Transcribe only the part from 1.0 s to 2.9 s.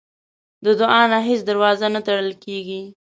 نه هیڅ دروازه نه تړل کېږي.